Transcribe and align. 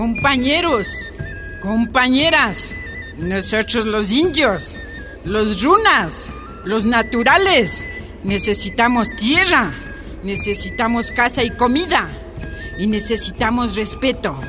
Compañeros, 0.00 1.06
compañeras, 1.60 2.74
nosotros 3.18 3.84
los 3.84 4.10
indios, 4.10 4.78
los 5.26 5.62
runas, 5.62 6.30
los 6.64 6.86
naturales, 6.86 7.86
necesitamos 8.24 9.14
tierra, 9.16 9.74
necesitamos 10.22 11.10
casa 11.12 11.42
y 11.44 11.50
comida 11.50 12.08
y 12.78 12.86
necesitamos 12.86 13.76
respeto. 13.76 14.40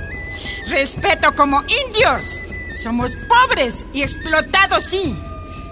Respeto 0.70 1.36
como 1.36 1.62
indios. 1.86 2.40
Somos 2.82 3.12
pobres 3.28 3.86
y 3.94 4.04
explotados, 4.04 4.86
sí. 4.86 5.14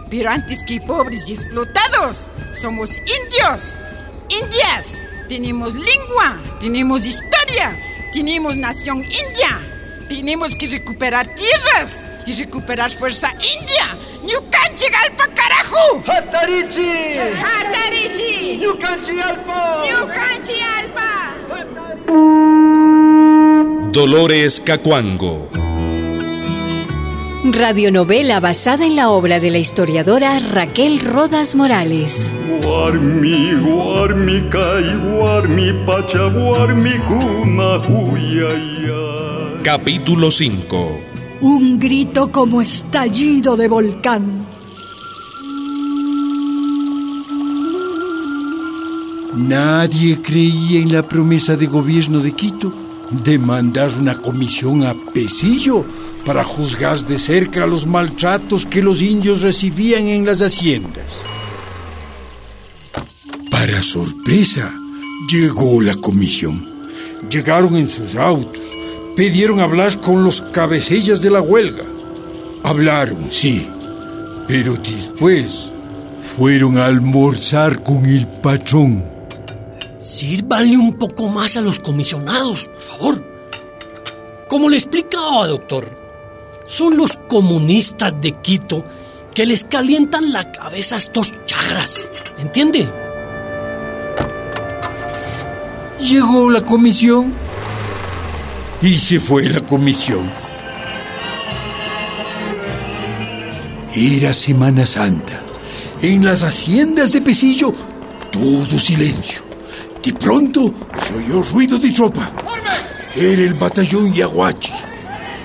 Pero 0.09 0.29
antes 0.29 0.61
que 0.65 0.81
pobres 0.81 1.23
y 1.25 1.35
explotados, 1.35 2.29
somos 2.61 2.89
indios. 2.97 3.77
Indias. 4.27 4.99
Tenemos 5.29 5.73
lengua, 5.73 6.37
tenemos 6.59 7.05
historia, 7.05 7.79
tenemos 8.11 8.57
nación 8.57 8.97
india. 9.03 9.68
Tenemos 10.09 10.55
que 10.55 10.65
recuperar 10.65 11.27
tierras 11.35 12.03
y 12.25 12.31
recuperar 12.33 12.89
fuerza 12.89 13.31
india. 13.35 13.95
¡Ñucanchigalpa, 14.23 15.27
carajo! 15.35 16.03
¡Hatarichi! 16.07 17.19
¡Hatarichi! 17.39 18.57
¡Ñucanchigalpa! 18.57 19.83
¡Ñucanchigalpa! 19.85 21.35
Dolores 23.91 24.59
Cacuango. 24.59 25.47
Radionovela 27.43 28.39
basada 28.39 28.85
en 28.85 28.95
la 28.95 29.09
obra 29.09 29.39
de 29.39 29.51
la 29.51 29.59
historiadora 29.59 30.39
Raquel 30.39 30.99
Rodas 30.99 31.55
Morales. 31.55 32.31
Capítulo 39.63 40.31
5. 40.31 41.01
Un 41.41 41.79
grito 41.79 42.31
como 42.31 42.61
estallido 42.61 43.57
de 43.57 43.67
volcán. 43.67 44.47
Nadie 49.35 50.21
creía 50.21 50.79
en 50.79 50.93
la 50.93 51.05
promesa 51.05 51.57
de 51.57 51.67
gobierno 51.67 52.19
de 52.21 52.31
Quito 52.31 52.73
de 53.11 53.37
mandar 53.37 53.91
una 53.99 54.17
comisión 54.17 54.85
a 54.85 54.95
Pesillo 55.11 55.83
para 56.25 56.45
juzgar 56.45 57.05
de 57.05 57.19
cerca 57.19 57.67
los 57.67 57.85
maltratos 57.85 58.65
que 58.65 58.81
los 58.81 59.01
indios 59.01 59.41
recibían 59.41 60.07
en 60.07 60.25
las 60.25 60.41
haciendas. 60.41 61.25
Para 63.51 63.83
sorpresa, 63.83 64.73
llegó 65.29 65.81
la 65.81 65.95
comisión. 65.95 66.69
Llegaron 67.29 67.75
en 67.75 67.89
sus 67.89 68.15
autos, 68.15 68.78
pidieron 69.19 69.59
hablar 69.59 69.99
con 69.99 70.23
los 70.23 70.41
cabecillas 70.41 71.21
de 71.21 71.29
la 71.29 71.41
huelga. 71.41 71.83
Hablaron, 72.63 73.29
sí, 73.29 73.69
pero 74.47 74.75
después 74.75 75.69
fueron 76.37 76.77
a 76.77 76.85
almorzar 76.85 77.83
con 77.83 78.05
el 78.05 78.25
patrón. 78.25 79.03
Sírvanle 79.99 80.77
un 80.77 80.93
poco 80.93 81.27
más 81.27 81.57
a 81.57 81.61
los 81.61 81.79
comisionados, 81.79 82.69
por 82.69 82.81
favor. 82.81 83.23
Como 84.47 84.69
le 84.69 84.77
explicaba, 84.77 85.47
doctor, 85.47 85.89
son 86.65 86.95
los 86.95 87.17
comunistas 87.27 88.21
de 88.21 88.31
Quito 88.31 88.85
que 89.33 89.45
les 89.45 89.65
calientan 89.65 90.31
la 90.31 90.49
cabeza 90.49 90.95
a 90.95 90.99
estos 90.99 91.33
chagras. 91.43 92.09
¿Entiende? 92.37 92.89
Llegó 95.99 96.49
la 96.49 96.61
comisión 96.63 97.48
y 98.81 98.97
se 98.97 99.19
fue 99.19 99.49
la 99.49 99.61
comisión. 99.61 100.29
Era 103.93 104.33
Semana 104.33 104.85
Santa. 104.85 105.41
En 106.01 106.23
las 106.23 106.43
haciendas 106.43 107.11
de 107.11 107.21
Pesillo, 107.21 107.73
todo 108.31 108.79
silencio. 108.79 109.41
De 110.03 110.13
pronto 110.13 110.73
se 111.05 111.13
oyó 111.15 111.41
ruido 111.43 111.77
de 111.77 111.91
tropa. 111.91 112.31
Era 113.15 113.41
el 113.41 113.53
batallón 113.55 114.13
Yaguachi. 114.13 114.71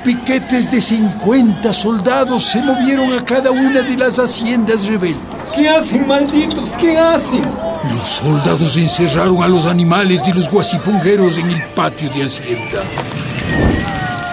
Piquetes 0.05 0.71
de 0.71 0.81
50 0.81 1.73
soldados 1.73 2.45
se 2.45 2.61
movieron 2.61 3.13
a 3.19 3.25
cada 3.25 3.51
una 3.51 3.81
de 3.81 3.97
las 3.97 4.19
haciendas 4.19 4.87
rebeldes. 4.87 5.19
¿Qué 5.57 5.69
hacen, 5.69 6.07
malditos? 6.07 6.71
¿Qué 6.79 6.97
hacen? 6.97 7.43
Los 7.91 8.09
soldados 8.09 8.77
encerraron 8.77 9.43
a 9.43 9.49
los 9.49 9.67
animales 9.67 10.25
de 10.25 10.33
los 10.35 10.49
guasipungueros 10.49 11.39
en 11.39 11.51
el 11.51 11.63
patio 11.69 12.09
de 12.11 12.25
hacienda. 12.25 12.83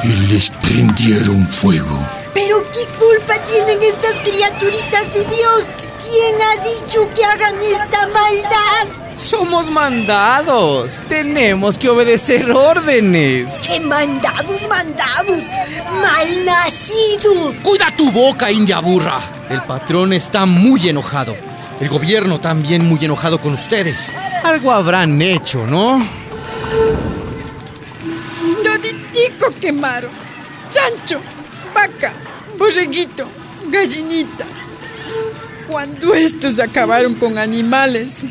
Y 0.03 0.07
les 0.27 0.49
prendieron 0.49 1.47
fuego. 1.47 1.99
¿Pero 2.33 2.63
qué 2.71 2.85
culpa 2.97 3.33
tienen 3.43 3.81
estas 3.83 4.15
criaturitas 4.23 5.13
de 5.13 5.25
Dios? 5.25 5.65
¿Quién 5.99 6.35
ha 6.41 6.63
dicho 6.63 7.09
que 7.13 7.23
hagan 7.23 7.55
esta 7.61 8.07
maldad? 8.07 9.01
Somos 9.15 9.69
mandados. 9.69 10.99
Tenemos 11.07 11.77
que 11.77 11.89
obedecer 11.89 12.49
órdenes. 12.51 13.59
¿Qué 13.67 13.79
mandados, 13.81 14.67
mandados? 14.67 15.41
¡Malnacidos! 16.01 17.55
Cuida 17.61 17.93
tu 17.95 18.11
boca, 18.11 18.51
india 18.51 18.79
burra. 18.79 19.19
El 19.49 19.61
patrón 19.63 20.13
está 20.13 20.45
muy 20.45 20.89
enojado. 20.89 21.35
El 21.81 21.89
gobierno 21.89 22.39
también 22.39 22.85
muy 22.85 23.03
enojado 23.03 23.41
con 23.41 23.53
ustedes. 23.53 24.13
Algo 24.43 24.71
habrán 24.71 25.19
hecho, 25.19 25.65
¿no? 25.65 25.99
Toditico 28.63 29.51
quemaron. 29.59 30.11
Chancho, 30.69 31.19
vaca, 31.73 32.13
borreguito, 32.55 33.27
gallinita. 33.67 34.45
Cuando 35.67 36.13
estos 36.13 36.59
acabaron 36.59 37.15
con 37.15 37.39
animales, 37.39 38.23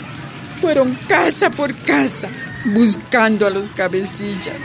fueron 0.61 0.97
casa 1.09 1.51
por 1.51 1.75
casa 1.85 2.29
buscando 2.67 3.49
a 3.49 3.51
los 3.51 3.73
cabecillas. 3.73 4.61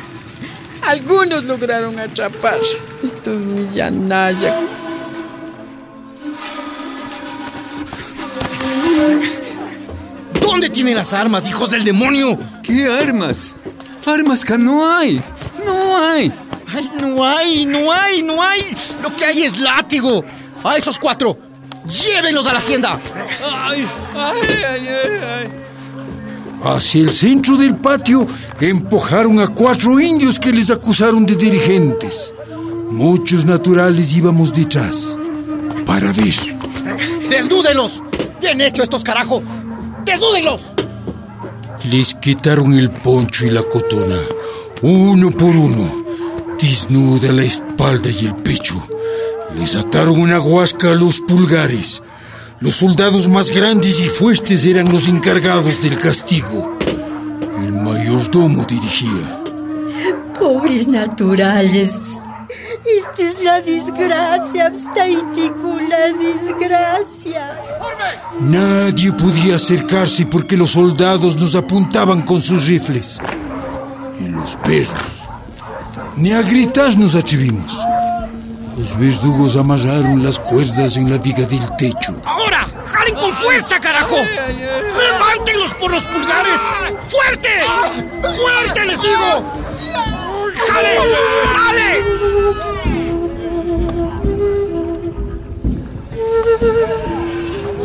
Algunos 0.84 1.44
lograron 1.44 1.98
atrapar 1.98 2.60
estos 3.04 3.44
millanaya. 3.44 4.56
¿Dónde 10.76 10.84
tienen 10.84 10.98
las 10.98 11.14
armas, 11.14 11.48
hijos 11.48 11.70
del 11.70 11.86
demonio? 11.86 12.38
¿Qué 12.62 12.86
armas? 12.86 13.56
Armas 14.06 14.44
que 14.44 14.58
no 14.58 14.86
hay. 14.86 15.22
No 15.66 15.98
hay. 15.98 16.30
Ay, 16.68 16.92
no 17.00 17.24
hay, 17.24 17.66
no 17.66 17.94
hay, 17.94 18.22
no 18.22 18.44
hay. 18.44 18.76
Lo 19.02 19.16
que 19.16 19.24
hay 19.24 19.44
es 19.44 19.58
látigo. 19.58 20.26
A 20.66 20.76
esos 20.76 21.00
cuatro, 21.00 21.40
llévenlos 21.88 22.46
a 22.48 22.52
la 22.52 22.60
hacienda. 22.60 23.00
Ay, 23.42 23.88
ay, 24.14 24.66
ay, 24.68 24.88
ay. 25.24 25.52
Hacia 26.62 27.04
el 27.04 27.12
centro 27.12 27.56
del 27.56 27.78
patio 27.78 28.26
empujaron 28.60 29.40
a 29.40 29.48
cuatro 29.48 29.98
indios 29.98 30.38
que 30.38 30.52
les 30.52 30.70
acusaron 30.70 31.26
de 31.26 31.36
dirigentes. 31.36 32.34
Muchos 32.92 33.46
naturales 33.46 34.14
íbamos 34.14 34.52
detrás 34.52 35.16
para 35.86 36.12
ver. 36.12 36.36
¡Desnúdenlos! 37.30 38.04
¡Bien 38.42 38.60
hecho 38.60 38.84
estos 38.84 39.06
carajo! 39.06 39.42
¡Desnúdenlos! 40.06 40.72
Les 41.84 42.14
quitaron 42.16 42.78
el 42.78 42.92
poncho 42.92 43.46
y 43.46 43.50
la 43.50 43.64
cotona, 43.64 44.18
uno 44.82 45.32
por 45.32 45.56
uno, 45.56 46.04
desnuda 46.60 47.32
la 47.32 47.44
espalda 47.44 48.10
y 48.10 48.26
el 48.26 48.36
pecho. 48.36 48.76
Les 49.56 49.76
ataron 49.76 50.20
una 50.20 50.38
guasca 50.38 50.92
a 50.92 50.96
los 50.96 51.20
pulgares. 51.22 52.02
Los 52.60 52.76
soldados 52.76 53.28
más 53.28 53.50
grandes 53.50 54.00
y 54.00 54.08
fuertes 54.08 54.66
eran 54.66 54.92
los 54.92 55.08
encargados 55.08 55.82
del 55.82 56.00
castigo. 56.00 56.76
El 57.60 57.72
mayordomo 57.74 58.66
dirigía. 58.66 59.42
Pobres 60.40 60.88
naturales. 60.88 62.00
Esta 62.86 63.22
es 63.24 63.44
la 63.44 63.62
desgracia, 63.62 64.68
Abstaitico, 64.68 65.80
la 65.90 66.08
desgracia. 66.14 67.60
Nadie 68.40 69.12
podía 69.14 69.56
acercarse 69.56 70.26
porque 70.28 70.56
los 70.56 70.72
soldados 70.72 71.36
nos 71.38 71.56
apuntaban 71.56 72.22
con 72.22 72.42
sus 72.42 72.68
rifles. 72.68 73.20
Y 74.20 74.28
los 74.28 74.56
perros. 74.58 75.24
Ni 76.16 76.32
a 76.32 76.42
gritar 76.44 76.96
nos 76.98 77.16
atrevimos. 77.16 77.76
Los 78.78 78.98
verdugos 79.00 79.56
amarraron 79.56 80.22
las 80.22 80.38
cuerdas 80.38 80.96
en 80.98 81.10
la 81.10 81.18
viga 81.18 81.46
del 81.46 81.76
techo. 81.78 82.14
¡Ahora! 82.26 82.68
¡Jalen 82.86 83.16
con 83.16 83.34
fuerza, 83.34 83.80
carajo! 83.80 84.18
¡Levántenlos 84.18 85.74
por 85.76 85.92
los 85.92 86.04
pulgares! 86.04 86.60
¡Fuerte! 87.10 87.50
¡Fuerte, 88.22 88.86
les 88.86 89.02
digo! 89.02 90.25
¡Jale! 90.68 90.96
¡Dale! 91.58 91.90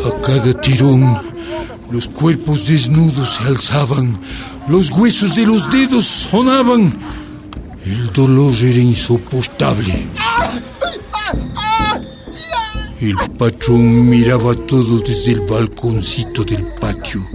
A 0.05 0.21
cada 0.21 0.53
tirón, 0.61 1.21
los 1.91 2.07
cuerpos 2.07 2.67
desnudos 2.67 3.29
se 3.35 3.43
alzaban, 3.47 4.19
los 4.67 4.89
huesos 4.91 5.35
de 5.35 5.45
los 5.45 5.69
dedos 5.69 6.05
sonaban 6.05 6.97
El 7.85 8.13
dolor 8.13 8.53
era 8.61 8.79
insoportable. 8.79 10.07
El 13.01 13.15
patrón 13.37 14.07
miraba 14.09 14.53
todo 14.53 14.99
desde 14.99 15.31
el 15.31 15.41
balconcito 15.41 16.43
del 16.43 16.63
patio. 16.79 17.25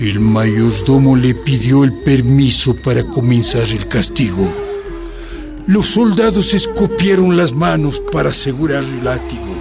El 0.00 0.20
mayordomo 0.20 1.16
le 1.16 1.34
pidió 1.34 1.82
el 1.82 1.92
permiso 1.92 2.72
para 2.76 3.02
comenzar 3.02 3.64
el 3.64 3.88
castigo. 3.88 4.48
Los 5.66 5.88
soldados 5.88 6.54
escupieron 6.54 7.36
las 7.36 7.52
manos 7.52 8.00
para 8.12 8.30
asegurar 8.30 8.84
el 8.84 9.02
látigo. 9.02 9.56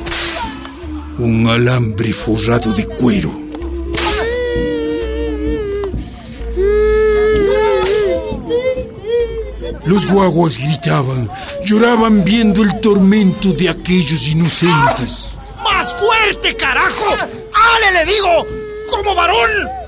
Un 1.18 1.48
alambre 1.48 2.14
forrado 2.14 2.72
de 2.72 2.86
cuero. 2.86 3.32
Los 9.86 10.06
guaguas 10.06 10.60
gritaban, 10.60 11.32
lloraban 11.66 12.24
viendo 12.24 12.62
el 12.62 12.80
tormento 12.80 13.54
de 13.54 13.70
aquellos 13.70 14.28
inocentes. 14.28 15.30
¡Más 15.64 15.98
fuerte, 15.98 16.56
carajo! 16.56 17.16
¡Ale, 17.16 18.06
le 18.06 18.14
digo! 18.14 18.46
¡Como 18.92 19.16
varón! 19.16 19.87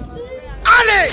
¡Ale! 0.69 1.11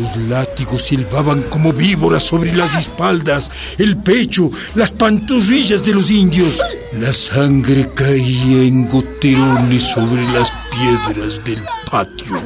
Los 0.00 0.16
látigos 0.16 0.82
silbaban 0.82 1.42
como 1.42 1.72
víboras 1.72 2.24
sobre 2.24 2.52
las 2.52 2.74
espaldas, 2.74 3.50
el 3.78 3.96
pecho, 3.98 4.50
las 4.74 4.90
pantorrillas 4.90 5.84
de 5.84 5.92
los 5.94 6.10
indios. 6.10 6.60
La 6.94 7.12
sangre 7.12 7.92
caía 7.94 8.62
en 8.64 8.88
goterones 8.88 9.84
sobre 9.84 10.24
las 10.32 10.52
piedras 10.70 11.44
del 11.44 11.62
patio. 11.90 12.42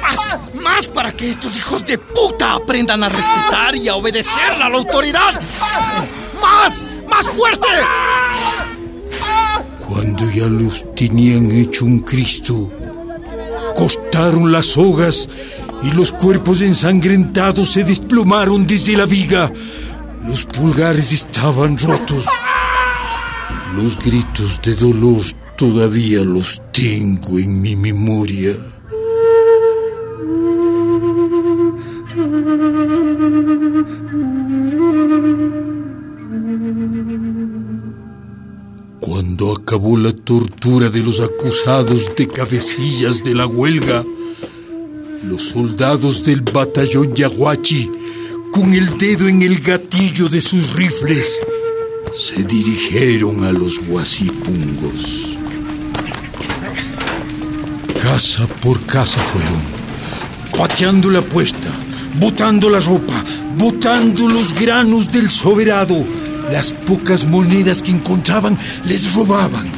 ¡Más! 0.00 0.38
¡Más 0.54 0.88
para 0.88 1.12
que 1.12 1.28
estos 1.28 1.54
hijos 1.56 1.84
de 1.84 1.98
puta 1.98 2.54
aprendan 2.54 3.04
a 3.04 3.10
respetar 3.10 3.76
y 3.76 3.88
a 3.88 3.96
obedecer 3.96 4.52
a 4.52 4.70
la 4.70 4.78
autoridad! 4.78 5.40
¡Más! 6.40 6.88
¡Más 7.10 7.26
fuerte! 7.28 7.68
Cuando 9.86 10.30
ya 10.30 10.46
los 10.46 10.84
tenían 10.94 11.52
hecho 11.52 11.84
un 11.84 12.00
Cristo, 12.00 12.70
costaron 13.76 14.50
las 14.50 14.66
sogas 14.66 15.28
y 15.82 15.90
los 15.90 16.10
cuerpos 16.10 16.62
ensangrentados 16.62 17.72
se 17.72 17.84
desplomaron 17.84 18.66
desde 18.66 18.96
la 18.96 19.04
viga. 19.04 19.52
Los 20.26 20.44
pulgares 20.44 21.12
estaban 21.12 21.76
rotos. 21.78 22.24
Los 23.76 23.98
gritos 23.98 24.60
de 24.62 24.74
dolor 24.74 25.22
todavía 25.56 26.24
los 26.24 26.60
tengo 26.72 27.38
en 27.38 27.60
mi 27.60 27.76
memoria. 27.76 28.52
Tortura 40.36 40.90
de 40.90 41.02
los 41.02 41.20
acusados 41.20 42.14
de 42.14 42.28
cabecillas 42.28 43.22
de 43.22 43.34
la 43.34 43.46
huelga, 43.46 44.04
los 45.22 45.48
soldados 45.48 46.24
del 46.24 46.42
batallón 46.42 47.14
Yaguachi, 47.14 47.90
con 48.52 48.74
el 48.74 48.98
dedo 48.98 49.28
en 49.28 49.40
el 49.40 49.58
gatillo 49.60 50.28
de 50.28 50.42
sus 50.42 50.74
rifles, 50.74 51.26
se 52.12 52.44
dirigieron 52.44 53.44
a 53.44 53.52
los 53.52 53.78
guasipungos. 53.86 55.38
Casa 58.02 58.46
por 58.60 58.84
casa 58.84 59.18
fueron, 59.32 59.62
pateando 60.54 61.08
la 61.10 61.22
puesta, 61.22 61.70
botando 62.20 62.68
la 62.68 62.80
ropa, 62.80 63.24
botando 63.56 64.28
los 64.28 64.52
granos 64.52 65.10
del 65.10 65.30
soberado. 65.30 65.96
Las 66.52 66.72
pocas 66.72 67.24
monedas 67.26 67.80
que 67.80 67.90
encontraban 67.90 68.58
les 68.84 69.14
robaban. 69.14 69.75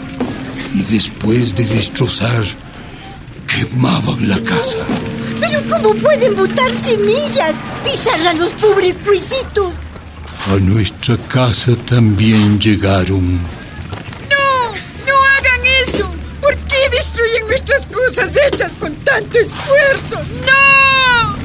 Y 0.79 0.83
después 0.83 1.57
de 1.57 1.65
destrozar, 1.65 2.45
quemaban 3.49 4.29
la 4.29 4.39
casa. 4.45 4.87
¿Pero 5.41 5.61
cómo 5.69 5.93
pueden 5.97 6.37
botar 6.37 6.71
semillas? 6.73 7.55
Pisar 7.83 8.21
a 8.29 8.33
los 8.35 8.51
pobres 8.51 8.95
cuisitos. 9.05 9.75
A 10.49 10.55
nuestra 10.61 11.17
casa 11.17 11.73
también 11.89 12.61
llegaron. 12.61 13.41
¡No! 14.31 14.73
¡No 15.05 15.15
hagan 15.35 15.67
eso! 15.89 16.09
¿Por 16.41 16.57
qué 16.57 16.89
destruyen 16.93 17.49
nuestras 17.49 17.89
cosas 17.89 18.31
hechas 18.47 18.77
con 18.77 18.95
tanto 18.99 19.37
esfuerzo? 19.37 20.21
¡No! 20.47 21.37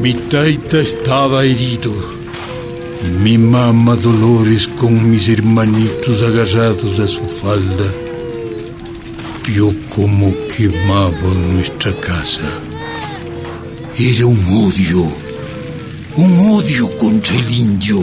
Mi 0.00 0.14
taita 0.14 0.80
estaba 0.80 1.44
herido. 1.44 2.21
Mi 3.02 3.36
mamá 3.36 3.96
Dolores 3.96 4.68
con 4.68 5.10
mis 5.10 5.28
hermanitos 5.28 6.22
agarrados 6.22 7.00
a 7.00 7.08
su 7.08 7.26
falda 7.26 7.84
vio 9.44 9.74
cómo 9.94 10.32
quemaban 10.56 11.56
nuestra 11.56 11.92
casa. 12.00 12.48
Era 13.98 14.26
un 14.26 14.38
odio, 14.46 15.12
un 16.16 16.38
odio 16.56 16.96
contra 16.96 17.34
el 17.34 17.50
indio. 17.50 17.98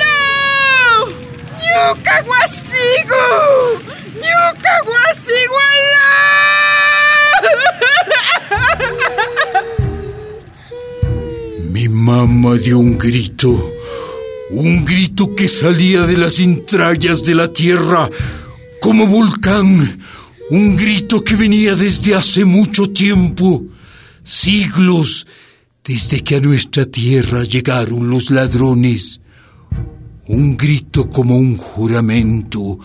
¡No! 0.00 1.06
¡Ñucahuasigo! 1.64 3.24
¡Ñucahuasigo 4.14 5.64
Mi 11.72 11.88
mamá 11.88 12.54
dio 12.56 12.78
un 12.78 12.96
grito, 12.98 13.73
un 14.54 14.84
grito 14.84 15.34
que 15.34 15.48
salía 15.48 16.02
de 16.06 16.16
las 16.16 16.38
entrañas 16.38 17.24
de 17.24 17.34
la 17.34 17.52
tierra 17.52 18.08
como 18.80 19.06
volcán, 19.06 19.98
un 20.50 20.76
grito 20.76 21.24
que 21.24 21.34
venía 21.34 21.74
desde 21.74 22.14
hace 22.14 22.44
mucho 22.44 22.90
tiempo, 22.90 23.64
siglos, 24.22 25.26
desde 25.82 26.22
que 26.22 26.36
a 26.36 26.40
nuestra 26.40 26.84
tierra 26.84 27.42
llegaron 27.42 28.08
los 28.08 28.30
ladrones. 28.30 29.20
Un 30.26 30.56
grito 30.56 31.10
como 31.10 31.36
un 31.36 31.56
juramento 31.56 32.78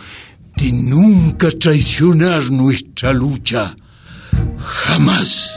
de 0.55 0.71
nunca 0.71 1.49
traicionar 1.51 2.49
nuestra 2.49 3.13
lucha. 3.13 3.75
Jamás. 4.57 5.51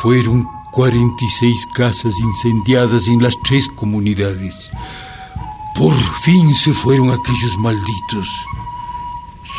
Fueron 0.00 0.61
46 0.72 1.66
casas 1.74 2.18
incendiadas 2.18 3.06
en 3.06 3.22
las 3.22 3.34
tres 3.44 3.68
comunidades. 3.68 4.70
Por 5.74 5.94
fin 6.22 6.54
se 6.54 6.72
fueron 6.72 7.10
aquellos 7.10 7.58
malditos. 7.58 8.28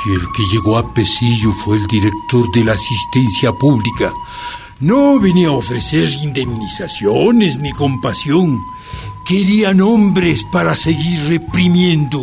Y 0.05 0.13
el 0.15 0.21
que 0.35 0.43
llegó 0.51 0.77
a 0.77 0.91
Pesillo 0.91 1.51
fue 1.53 1.77
el 1.77 1.85
director 1.85 2.51
de 2.51 2.63
la 2.65 2.73
asistencia 2.73 3.51
pública. 3.53 4.11
No 4.79 5.19
venía 5.19 5.49
a 5.49 5.51
ofrecer 5.51 6.09
indemnizaciones 6.23 7.59
ni 7.59 7.71
compasión. 7.73 8.59
Querían 9.23 9.81
hombres 9.81 10.43
para 10.51 10.75
seguir 10.75 11.29
reprimiendo. 11.29 12.21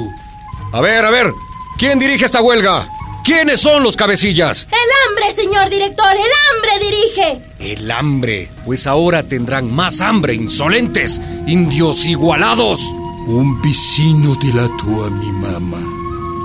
A 0.73 0.81
ver, 0.81 1.05
a 1.05 1.11
ver, 1.11 1.33
¿quién 1.79 2.01
dirige 2.01 2.25
esta 2.25 2.43
huelga? 2.43 2.89
¿Quiénes 3.23 3.61
son 3.61 3.85
los 3.85 3.97
cabecillas? 3.97 4.67
El 4.67 5.09
hambre, 5.09 5.31
señor 5.31 5.71
director, 5.71 6.13
el 6.13 6.19
hambre 6.19 6.87
dirige. 6.87 7.50
El 7.61 7.91
hambre. 7.91 8.51
Pues 8.65 8.87
ahora 8.87 9.23
tendrán 9.23 9.71
más 9.71 10.01
hambre, 10.01 10.35
insolentes, 10.35 11.21
indios 11.47 12.07
igualados. 12.07 12.81
Un 13.27 13.61
vecino 13.61 14.35
delató 14.37 15.05
a 15.05 15.11
mi 15.11 15.31
mamá. 15.31 15.81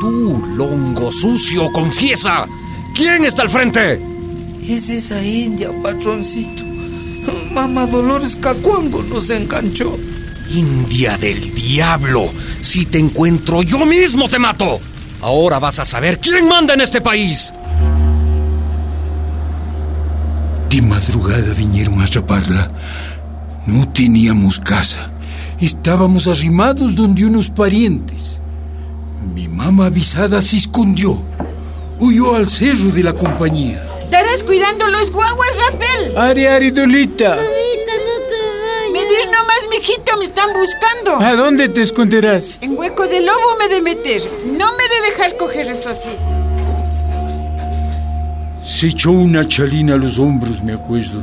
Tú, 0.02 0.44
longo 0.58 1.12
sucio, 1.12 1.72
confiesa. 1.72 2.46
¿Quién 2.94 3.24
está 3.24 3.44
al 3.44 3.50
frente? 3.50 4.02
Es 4.62 4.90
esa 4.90 5.24
india, 5.24 5.70
patroncito. 5.82 6.64
Mamá 7.54 7.86
Dolores 7.88 8.36
Cacuango 8.36 9.02
nos 9.04 9.30
enganchó. 9.30 9.98
India 10.50 11.18
del 11.18 11.54
diablo. 11.56 12.30
Si 12.60 12.86
te 12.86 13.00
encuentro, 13.00 13.64
yo 13.64 13.86
mismo 13.86 14.28
te 14.28 14.38
mato. 14.38 14.82
Ahora 15.22 15.60
vas 15.60 15.80
a 15.80 15.86
saber 15.86 16.20
quién 16.20 16.48
manda 16.48 16.74
en 16.74 16.82
este 16.82 17.00
país. 17.00 17.54
De 20.76 20.82
madrugada 20.82 21.54
vinieron 21.54 22.02
a 22.02 22.04
atraparla. 22.04 22.68
No 23.66 23.88
teníamos 23.94 24.60
casa. 24.60 25.10
Estábamos 25.62 26.28
arrimados 26.28 26.98
donde 26.98 27.24
unos 27.24 27.50
parientes. 27.50 28.42
Mi 29.34 29.48
mamá 29.48 29.86
avisada 29.86 30.42
se 30.42 30.58
escondió. 30.58 31.24
Huyó 31.98 32.36
al 32.36 32.50
cerro 32.50 32.90
de 32.90 33.04
la 33.04 33.14
compañía. 33.14 33.82
Estarás 34.04 34.44
cuidando 34.44 34.86
los 34.88 35.12
guaguas, 35.12 35.48
Rafael. 35.72 36.18
Ari, 36.18 36.46
Ari, 36.46 36.72
Dolita. 36.72 37.30
Mamita, 37.30 37.94
no 38.08 38.16
te 38.28 38.40
vayas. 38.60 38.92
Medir 38.92 39.26
nomás, 39.32 39.62
mijito, 39.70 40.18
me 40.18 40.26
están 40.26 40.50
buscando. 40.52 41.26
¿A 41.26 41.38
dónde 41.38 41.70
te 41.70 41.84
esconderás? 41.84 42.58
En 42.60 42.78
hueco 42.78 43.08
de 43.08 43.22
lobo 43.22 43.56
me 43.60 43.70
de 43.70 43.82
meter. 43.82 44.30
No 44.44 44.72
me 44.74 44.84
de 44.90 45.10
dejar 45.10 45.38
coger 45.38 45.68
eso 45.68 45.92
así. 45.92 46.10
Se 48.66 48.88
echó 48.88 49.12
una 49.12 49.48
chalina 49.48 49.94
a 49.94 49.98
los 49.98 50.18
hombros, 50.18 50.64
me 50.64 50.74
acuerdo, 50.74 51.22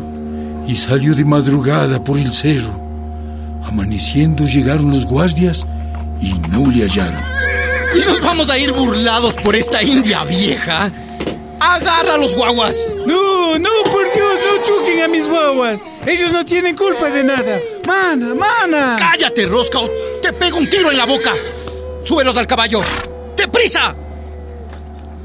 y 0.65 0.77
salió 0.77 1.13
de 1.13 1.25
madrugada 1.25 2.03
por 2.03 2.17
el 2.17 2.33
cerro. 2.33 2.81
Amaneciendo 3.65 4.47
llegaron 4.47 4.93
los 4.93 5.05
guardias 5.05 5.67
y 6.21 6.35
no 6.51 6.71
le 6.71 6.85
hallaron. 6.85 7.21
¿Y 7.97 8.07
nos 8.09 8.21
vamos 8.21 8.49
a 8.49 8.57
ir 8.59 8.73
burlados 8.73 9.35
por 9.37 9.57
esta 9.57 9.83
india 9.83 10.23
vieja? 10.23 10.91
¡Agarra 11.59 12.15
a 12.15 12.17
los 12.17 12.35
guaguas! 12.37 12.95
No, 13.07 13.59
no, 13.59 13.71
por 13.91 14.05
Dios, 14.15 14.35
no 14.47 14.77
toquen 14.77 15.03
a 15.03 15.09
mis 15.09 15.27
guaguas. 15.27 15.81
Ellos 16.07 16.33
no 16.33 16.45
tienen 16.45 16.77
culpa 16.77 17.11
de 17.11 17.25
nada. 17.25 17.59
Mana, 17.85 18.35
mana. 18.35 18.97
¡Cállate, 18.99 19.47
Rosca, 19.47 19.81
o 19.81 19.91
te 20.23 20.33
pego 20.33 20.59
un 20.59 20.71
tiro 20.71 20.93
en 20.93 20.97
la 20.97 21.07
boca! 21.07 21.33
¡Súbelos 22.05 22.37
al 22.37 22.47
caballo! 22.47 22.83
¡Deprisa! 23.37 23.97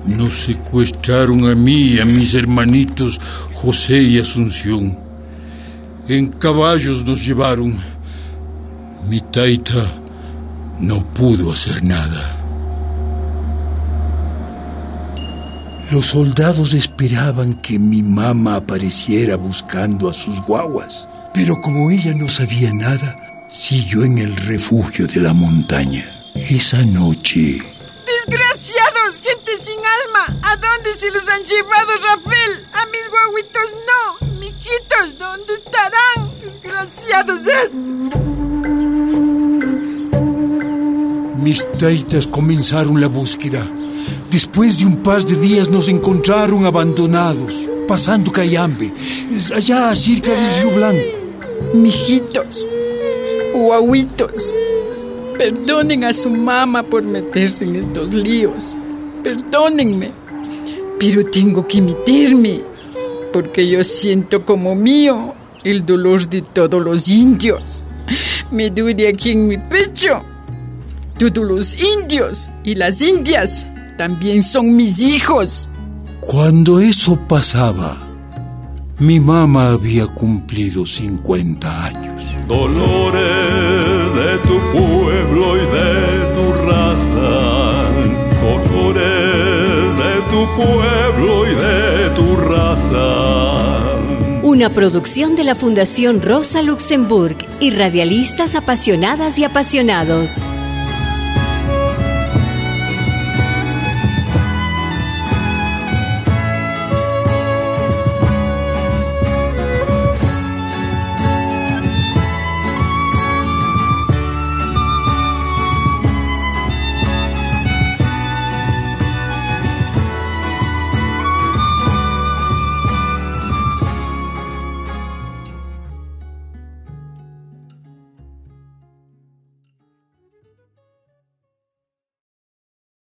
Nos 0.08 0.44
secuestraron 0.46 1.50
a 1.50 1.54
mí 1.54 1.94
y 1.94 2.00
a 2.00 2.06
mis 2.06 2.34
hermanitos 2.34 3.20
José 3.54 4.02
y 4.02 4.20
Asunción. 4.20 4.98
En 6.08 6.28
caballos 6.28 7.06
nos 7.06 7.26
llevaron. 7.26 7.78
Mi 9.10 9.20
taita 9.20 9.86
no 10.80 11.04
pudo 11.04 11.52
hacer 11.52 11.84
nada. 11.84 12.38
Los 15.92 16.08
soldados 16.08 16.74
esperaban 16.74 17.56
que 17.56 17.80
mi 17.80 18.02
mamá 18.02 18.56
apareciera 18.56 19.36
buscando 19.36 20.10
a 20.10 20.14
sus 20.14 20.42
guaguas, 20.42 21.08
pero 21.34 21.56
como 21.62 21.92
ella 21.92 22.14
no 22.14 22.28
sabía 22.28 22.74
nada, 22.74 23.16
siguió 23.50 24.04
en 24.04 24.18
el 24.18 24.36
refugio 24.36 25.08
de 25.08 25.22
la 25.22 25.34
montaña. 25.34 26.04
Esa 26.36 26.84
noche, 26.84 27.60
¡Desgraciados! 28.06 28.97
¡Gente 29.48 29.64
sin 29.64 29.80
alma! 29.80 30.40
¿A 30.42 30.56
dónde 30.56 30.94
se 30.98 31.12
los 31.12 31.28
han 31.28 31.44
llevado, 31.44 31.92
Rafael? 32.04 32.66
A 32.74 32.86
mis 32.88 33.10
guaguitos 33.10 33.74
no. 33.88 34.40
Mijitos, 34.40 35.18
¿dónde 35.18 35.54
estarán? 35.54 36.32
¡Desgraciados 36.42 37.40
estos! 37.42 37.98
mis 41.44 41.66
taitas 41.78 42.28
comenzaron 42.28 43.00
la 43.00 43.08
búsqueda. 43.08 43.66
Después 44.30 44.78
de 44.80 44.86
un 44.86 44.98
par 44.98 45.24
de 45.24 45.36
días 45.36 45.70
nos 45.70 45.88
encontraron 45.88 46.66
abandonados, 46.66 47.70
pasando 47.88 48.32
Cayambe, 48.32 48.92
allá 49.56 49.96
cerca 49.96 50.32
del 50.32 50.62
Río 50.62 50.76
Blanco. 50.76 51.18
Mijitos, 51.74 52.68
guaguitos, 53.54 54.54
perdonen 55.38 56.04
a 56.04 56.12
su 56.12 56.30
mamá 56.32 56.84
por 56.84 57.04
meterse 57.04 57.64
en 57.64 57.78
estos 57.78 58.14
líos. 58.14 58.76
Perdónenme, 59.24 60.12
pero 61.00 61.26
tengo 61.26 61.68
que 61.68 61.80
emitirme, 61.80 62.62
porque 63.34 63.68
yo 63.68 63.84
siento 63.84 64.46
como 64.46 64.76
mío 64.76 65.34
el 65.64 65.86
dolor 65.86 66.28
de 66.30 66.42
todos 66.42 66.84
los 66.84 67.10
indios. 67.10 67.84
Me 68.52 68.70
duele 68.70 69.10
aquí 69.10 69.32
en 69.32 69.48
mi 69.48 69.58
pecho. 69.58 70.22
Todos 71.18 71.46
los 71.46 71.76
indios 71.76 72.50
y 72.64 72.76
las 72.76 73.02
indias 73.02 73.68
también 73.98 74.44
son 74.44 74.76
mis 74.76 75.02
hijos. 75.02 75.68
Cuando 76.22 76.80
eso 76.80 77.18
pasaba, 77.28 77.98
mi 79.00 79.20
mamá 79.20 79.72
había 79.72 80.08
cumplido 80.08 80.86
50 80.86 81.86
años. 81.86 82.24
Dolores 82.48 84.16
de 84.16 84.38
tu 84.40 84.60
pueblo 84.72 85.58
y 85.58 85.66
de 85.76 85.87
pueblo 90.58 91.46
y 91.46 91.54
de 91.54 92.10
tu 92.16 92.36
raza. 92.36 93.54
Una 94.42 94.70
producción 94.70 95.36
de 95.36 95.44
la 95.44 95.56
Fundación 95.56 96.22
Rosa 96.22 96.64
Luxemburg 96.64 97.38
y 97.60 97.70
radialistas 97.70 98.56
apasionadas 98.56 99.38
y 99.38 99.44
apasionados. 99.44 100.42